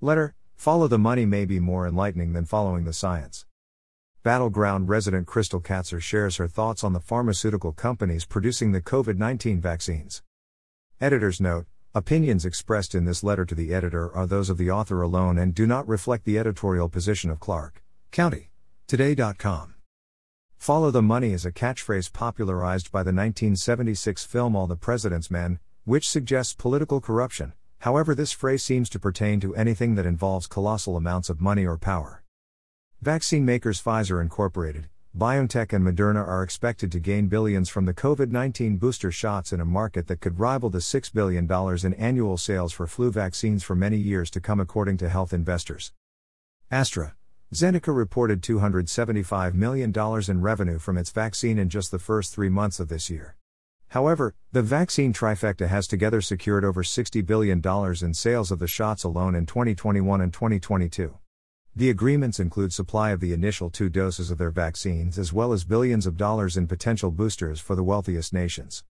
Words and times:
Letter 0.00 0.36
Follow 0.54 0.86
the 0.86 0.98
money 0.98 1.26
may 1.26 1.44
be 1.44 1.58
more 1.58 1.84
enlightening 1.84 2.32
than 2.32 2.44
following 2.44 2.84
the 2.84 2.92
science. 2.92 3.46
Battleground 4.22 4.88
resident 4.88 5.26
Crystal 5.26 5.60
Katzer 5.60 6.00
shares 6.00 6.36
her 6.36 6.46
thoughts 6.46 6.84
on 6.84 6.92
the 6.92 7.00
pharmaceutical 7.00 7.72
companies 7.72 8.24
producing 8.24 8.70
the 8.70 8.80
COVID 8.80 9.16
19 9.16 9.60
vaccines. 9.60 10.22
Editor's 11.00 11.40
note 11.40 11.66
Opinions 11.96 12.44
expressed 12.44 12.94
in 12.94 13.06
this 13.06 13.24
letter 13.24 13.44
to 13.44 13.56
the 13.56 13.74
editor 13.74 14.14
are 14.14 14.26
those 14.26 14.50
of 14.50 14.56
the 14.56 14.70
author 14.70 15.02
alone 15.02 15.36
and 15.36 15.52
do 15.52 15.66
not 15.66 15.88
reflect 15.88 16.24
the 16.24 16.38
editorial 16.38 16.88
position 16.88 17.28
of 17.28 17.40
Clark 17.40 17.82
County. 18.12 18.50
Today.com. 18.86 19.74
Follow 20.56 20.92
the 20.92 21.02
money 21.02 21.32
is 21.32 21.44
a 21.44 21.50
catchphrase 21.50 22.12
popularized 22.12 22.92
by 22.92 23.00
the 23.00 23.08
1976 23.08 24.24
film 24.24 24.54
All 24.54 24.68
the 24.68 24.76
President's 24.76 25.28
Men, 25.28 25.58
which 25.84 26.08
suggests 26.08 26.54
political 26.54 27.00
corruption. 27.00 27.52
However, 27.80 28.14
this 28.14 28.32
phrase 28.32 28.62
seems 28.62 28.88
to 28.90 28.98
pertain 28.98 29.38
to 29.40 29.54
anything 29.54 29.94
that 29.94 30.06
involves 30.06 30.46
colossal 30.46 30.96
amounts 30.96 31.30
of 31.30 31.40
money 31.40 31.64
or 31.64 31.78
power. 31.78 32.24
Vaccine 33.00 33.44
makers 33.44 33.80
Pfizer 33.80 34.20
Incorporated, 34.20 34.88
BioNTech 35.16 35.72
and 35.72 35.86
Moderna 35.86 36.26
are 36.26 36.42
expected 36.42 36.92
to 36.92 37.00
gain 37.00 37.28
billions 37.28 37.68
from 37.68 37.86
the 37.86 37.94
COVID 37.94 38.30
19 38.30 38.76
booster 38.76 39.10
shots 39.10 39.52
in 39.52 39.60
a 39.60 39.64
market 39.64 40.06
that 40.08 40.20
could 40.20 40.38
rival 40.38 40.68
the 40.70 40.78
$6 40.78 41.12
billion 41.14 41.50
in 41.84 41.94
annual 41.94 42.36
sales 42.36 42.72
for 42.72 42.86
flu 42.86 43.10
vaccines 43.10 43.62
for 43.62 43.74
many 43.74 43.96
years 43.96 44.30
to 44.30 44.40
come, 44.40 44.60
according 44.60 44.96
to 44.98 45.08
health 45.08 45.32
investors. 45.32 45.92
Astra. 46.70 47.14
Zeneca 47.54 47.96
reported 47.96 48.42
$275 48.42 49.54
million 49.54 49.90
in 50.28 50.42
revenue 50.42 50.78
from 50.78 50.98
its 50.98 51.10
vaccine 51.10 51.58
in 51.58 51.70
just 51.70 51.90
the 51.90 51.98
first 51.98 52.34
three 52.34 52.50
months 52.50 52.78
of 52.78 52.88
this 52.88 53.08
year. 53.08 53.37
However, 53.90 54.34
the 54.52 54.62
vaccine 54.62 55.14
trifecta 55.14 55.68
has 55.68 55.86
together 55.86 56.20
secured 56.20 56.64
over 56.64 56.82
$60 56.82 57.24
billion 57.24 57.62
in 58.02 58.14
sales 58.14 58.50
of 58.50 58.58
the 58.58 58.66
shots 58.66 59.02
alone 59.02 59.34
in 59.34 59.46
2021 59.46 60.20
and 60.20 60.32
2022. 60.32 61.16
The 61.74 61.90
agreements 61.90 62.40
include 62.40 62.72
supply 62.72 63.10
of 63.10 63.20
the 63.20 63.32
initial 63.32 63.70
two 63.70 63.88
doses 63.88 64.30
of 64.30 64.36
their 64.36 64.50
vaccines 64.50 65.18
as 65.18 65.32
well 65.32 65.52
as 65.52 65.64
billions 65.64 66.06
of 66.06 66.16
dollars 66.16 66.56
in 66.56 66.66
potential 66.66 67.10
boosters 67.10 67.60
for 67.60 67.76
the 67.76 67.84
wealthiest 67.84 68.32
nations. 68.32 68.84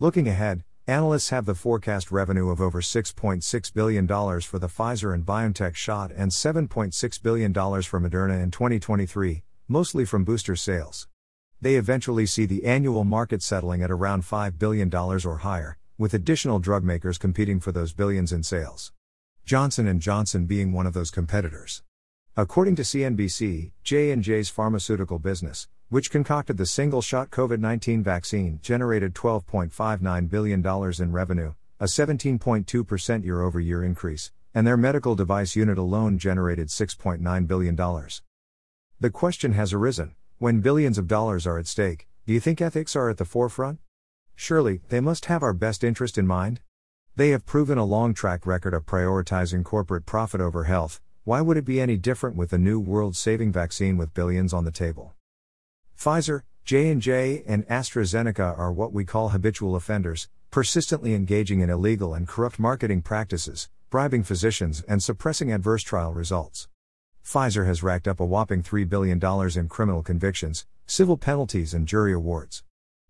Looking 0.00 0.26
ahead, 0.26 0.64
analysts 0.88 1.30
have 1.30 1.44
the 1.44 1.54
forecast 1.54 2.10
revenue 2.10 2.48
of 2.48 2.60
over 2.60 2.80
$6.6 2.80 3.74
billion 3.74 4.06
for 4.06 4.58
the 4.58 4.66
Pfizer 4.66 5.14
and 5.14 5.24
BioNTech 5.24 5.76
shot 5.76 6.10
and 6.16 6.30
$7.6 6.30 7.22
billion 7.22 7.52
for 7.52 8.00
Moderna 8.00 8.42
in 8.42 8.50
2023, 8.50 9.44
mostly 9.68 10.04
from 10.04 10.24
booster 10.24 10.56
sales. 10.56 11.06
They 11.60 11.76
eventually 11.76 12.26
see 12.26 12.44
the 12.44 12.66
annual 12.66 13.04
market 13.04 13.42
settling 13.42 13.82
at 13.82 13.90
around 13.90 14.24
$5 14.24 14.58
billion 14.58 14.94
or 14.94 15.38
higher, 15.38 15.78
with 15.96 16.12
additional 16.12 16.58
drug 16.58 16.84
makers 16.84 17.16
competing 17.16 17.60
for 17.60 17.72
those 17.72 17.94
billions 17.94 18.30
in 18.30 18.42
sales. 18.42 18.92
Johnson 19.46 19.98
& 19.98 20.00
Johnson 20.00 20.44
being 20.44 20.72
one 20.72 20.86
of 20.86 20.92
those 20.92 21.10
competitors. 21.10 21.82
According 22.36 22.76
to 22.76 22.82
CNBC, 22.82 23.72
J&J's 23.82 24.50
pharmaceutical 24.50 25.18
business, 25.18 25.68
which 25.88 26.10
concocted 26.10 26.58
the 26.58 26.66
single-shot 26.66 27.30
COVID-19 27.30 28.02
vaccine, 28.02 28.58
generated 28.60 29.14
$12.59 29.14 30.28
billion 30.28 30.66
in 31.00 31.12
revenue, 31.12 31.54
a 31.80 31.84
17.2% 31.84 33.24
year-over-year 33.24 33.82
increase, 33.82 34.30
and 34.52 34.66
their 34.66 34.76
medical 34.76 35.14
device 35.14 35.56
unit 35.56 35.78
alone 35.78 36.18
generated 36.18 36.68
$6.9 36.68 37.46
billion. 37.46 37.76
The 39.00 39.10
question 39.10 39.52
has 39.52 39.72
arisen, 39.72 40.14
when 40.38 40.60
billions 40.60 40.98
of 40.98 41.08
dollars 41.08 41.46
are 41.46 41.58
at 41.58 41.66
stake, 41.66 42.06
do 42.26 42.32
you 42.34 42.40
think 42.40 42.60
ethics 42.60 42.94
are 42.94 43.08
at 43.08 43.16
the 43.16 43.24
forefront? 43.24 43.78
Surely, 44.34 44.82
they 44.90 45.00
must 45.00 45.26
have 45.26 45.42
our 45.42 45.54
best 45.54 45.82
interest 45.82 46.18
in 46.18 46.26
mind? 46.26 46.60
They 47.16 47.30
have 47.30 47.46
proven 47.46 47.78
a 47.78 47.84
long 47.86 48.12
track 48.12 48.44
record 48.44 48.74
of 48.74 48.84
prioritizing 48.84 49.64
corporate 49.64 50.04
profit 50.04 50.42
over 50.42 50.64
health, 50.64 51.00
why 51.24 51.40
would 51.40 51.56
it 51.56 51.64
be 51.64 51.80
any 51.80 51.96
different 51.96 52.36
with 52.36 52.52
a 52.52 52.58
new 52.58 52.78
world-saving 52.78 53.50
vaccine 53.50 53.96
with 53.96 54.12
billions 54.12 54.52
on 54.52 54.64
the 54.64 54.70
table? 54.70 55.14
Pfizer, 55.98 56.42
J&J, 56.66 57.42
and 57.46 57.66
AstraZeneca 57.68 58.58
are 58.58 58.72
what 58.72 58.92
we 58.92 59.06
call 59.06 59.30
habitual 59.30 59.74
offenders, 59.74 60.28
persistently 60.50 61.14
engaging 61.14 61.62
in 61.62 61.70
illegal 61.70 62.12
and 62.12 62.28
corrupt 62.28 62.58
marketing 62.58 63.00
practices, 63.00 63.70
bribing 63.88 64.22
physicians 64.22 64.82
and 64.86 65.02
suppressing 65.02 65.50
adverse 65.50 65.82
trial 65.82 66.12
results. 66.12 66.68
Pfizer 67.26 67.66
has 67.66 67.82
racked 67.82 68.06
up 68.06 68.20
a 68.20 68.24
whopping 68.24 68.62
$3 68.62 68.88
billion 68.88 69.20
in 69.58 69.68
criminal 69.68 70.00
convictions, 70.00 70.64
civil 70.86 71.16
penalties 71.16 71.74
and 71.74 71.88
jury 71.88 72.12
awards. 72.12 72.62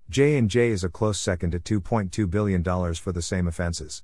J&J 0.08 0.70
is 0.70 0.82
a 0.82 0.88
close 0.88 1.20
second 1.20 1.54
at 1.54 1.64
$2.2 1.64 2.30
billion 2.30 2.64
for 2.94 3.12
the 3.12 3.20
same 3.20 3.46
offenses. 3.46 4.02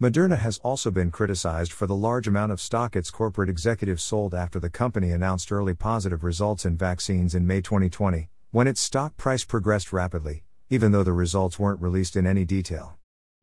Moderna 0.00 0.38
has 0.38 0.56
also 0.64 0.90
been 0.90 1.10
criticized 1.10 1.72
for 1.72 1.86
the 1.86 1.94
large 1.94 2.26
amount 2.26 2.52
of 2.52 2.60
stock 2.60 2.96
its 2.96 3.10
corporate 3.10 3.50
executives 3.50 4.02
sold 4.02 4.34
after 4.34 4.58
the 4.58 4.70
company 4.70 5.10
announced 5.10 5.52
early 5.52 5.74
positive 5.74 6.24
results 6.24 6.64
in 6.64 6.78
vaccines 6.78 7.34
in 7.34 7.46
May 7.46 7.60
2020, 7.60 8.30
when 8.52 8.66
its 8.66 8.80
stock 8.80 9.14
price 9.18 9.44
progressed 9.44 9.92
rapidly, 9.92 10.42
even 10.70 10.90
though 10.90 11.04
the 11.04 11.12
results 11.12 11.58
weren't 11.58 11.82
released 11.82 12.16
in 12.16 12.26
any 12.26 12.46
detail. 12.46 12.96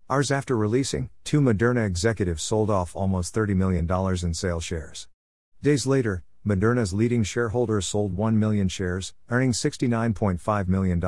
Hours 0.10 0.32
after 0.32 0.58
releasing, 0.58 1.12
two 1.24 1.42
Moderna 1.42 1.86
executives 1.86 2.42
sold 2.42 2.72
off 2.72 2.96
almost 2.96 3.36
$30 3.36 3.56
million 3.56 3.88
in 4.26 4.34
sale 4.34 4.60
shares. 4.60 5.08
Days 5.62 5.88
later, 5.88 6.24
Moderna's 6.46 6.94
leading 6.94 7.24
shareholders 7.24 7.86
sold 7.86 8.16
1 8.16 8.40
million 8.40 8.68
shares, 8.68 9.14
earning 9.30 9.52
$69.5 9.52 10.68
million. 10.68 11.04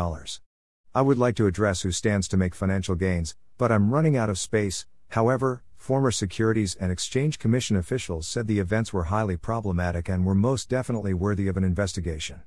I 0.96 1.02
would 1.02 1.18
like 1.18 1.36
to 1.36 1.48
address 1.48 1.82
who 1.82 1.92
stands 1.92 2.28
to 2.30 2.38
make 2.38 2.56
financial 2.56 2.96
gains, 2.96 3.36
but 3.58 3.72
I'm 3.72 3.92
running 3.92 4.18
out 4.18 4.30
of 4.30 4.40
space, 4.40 4.86
However, 5.10 5.64
former 5.76 6.12
Securities 6.12 6.76
and 6.76 6.92
Exchange 6.92 7.40
Commission 7.40 7.76
officials 7.76 8.28
said 8.28 8.46
the 8.46 8.60
events 8.60 8.94
were 8.94 9.06
highly 9.06 9.38
problematic 9.38 10.08
and 10.08 10.24
were 10.24 10.36
most 10.36 10.70
definitely 10.70 11.16
worthy 11.16 11.48
of 11.48 11.58
an 11.58 11.64
investigation. 11.64 12.44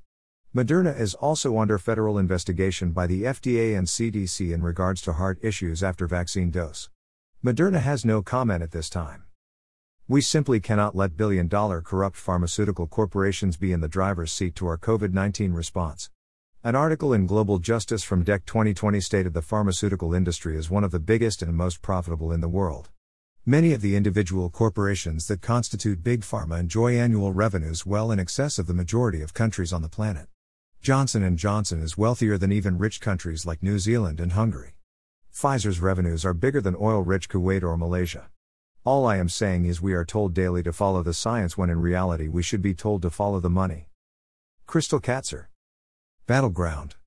Moderna 0.55 0.97
is 0.97 1.13
also 1.15 1.57
under 1.57 1.77
federal 1.77 2.17
investigation 2.17 2.91
by 2.91 3.07
the 3.07 3.23
FDA 3.23 3.77
and 3.77 3.87
CDC 3.87 4.53
in 4.53 4.61
regards 4.61 5.01
to 5.01 5.13
heart 5.13 5.39
issues 5.41 5.83
after 5.83 6.07
vaccine 6.07 6.51
dose. 6.51 6.89
Moderna 7.43 7.81
has 7.81 8.05
no 8.05 8.21
comment 8.21 8.63
at 8.63 8.71
this 8.71 8.89
time. 8.89 9.23
We 10.09 10.19
simply 10.19 10.59
cannot 10.59 10.97
let 10.97 11.15
billion 11.15 11.47
dollar 11.47 11.81
corrupt 11.81 12.17
pharmaceutical 12.17 12.87
corporations 12.87 13.55
be 13.55 13.71
in 13.71 13.79
the 13.79 13.87
driver's 13.87 14.33
seat 14.33 14.53
to 14.55 14.67
our 14.67 14.77
COVID 14.77 15.13
19 15.13 15.53
response. 15.53 16.09
An 16.61 16.75
article 16.75 17.13
in 17.13 17.25
Global 17.25 17.57
Justice 17.57 18.03
from 18.03 18.25
DEC 18.25 18.45
2020 18.45 18.99
stated 18.99 19.33
the 19.33 19.41
pharmaceutical 19.41 20.13
industry 20.13 20.57
is 20.57 20.69
one 20.69 20.83
of 20.83 20.91
the 20.91 20.99
biggest 20.99 21.41
and 21.41 21.55
most 21.55 21.81
profitable 21.81 22.33
in 22.33 22.41
the 22.41 22.49
world. 22.49 22.89
Many 23.45 23.71
of 23.71 23.79
the 23.79 23.95
individual 23.95 24.49
corporations 24.49 25.27
that 25.27 25.41
constitute 25.41 26.03
big 26.03 26.19
pharma 26.19 26.59
enjoy 26.59 26.97
annual 26.97 27.31
revenues 27.31 27.85
well 27.85 28.11
in 28.11 28.19
excess 28.19 28.59
of 28.59 28.67
the 28.67 28.73
majority 28.73 29.21
of 29.21 29.33
countries 29.33 29.71
on 29.71 29.83
the 29.83 29.87
planet. 29.87 30.27
Johnson 30.81 31.37
& 31.37 31.37
Johnson 31.37 31.81
is 31.81 31.97
wealthier 31.97 32.37
than 32.37 32.51
even 32.51 32.77
rich 32.77 32.99
countries 32.99 33.45
like 33.45 33.63
New 33.63 33.79
Zealand 33.79 34.19
and 34.19 34.33
Hungary. 34.33 34.75
Pfizer's 35.33 35.79
revenues 35.79 36.25
are 36.25 36.33
bigger 36.33 36.59
than 36.59 36.75
oil-rich 36.75 37.29
Kuwait 37.29 37.63
or 37.63 37.77
Malaysia. 37.77 38.27
All 38.85 39.07
I 39.07 39.15
am 39.15 39.29
saying 39.29 39.63
is 39.63 39.81
we 39.81 39.93
are 39.93 40.03
told 40.03 40.33
daily 40.33 40.61
to 40.63 40.73
follow 40.73 41.03
the 41.03 41.13
science 41.13 41.57
when 41.57 41.69
in 41.69 41.79
reality 41.79 42.27
we 42.27 42.43
should 42.43 42.61
be 42.61 42.73
told 42.73 43.01
to 43.03 43.09
follow 43.09 43.39
the 43.39 43.49
money. 43.49 43.87
Crystal 44.67 44.99
Katzer 44.99 45.45
Battleground 46.27 46.95